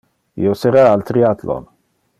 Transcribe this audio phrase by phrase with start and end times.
[0.45, 1.73] Io sera al triathlon.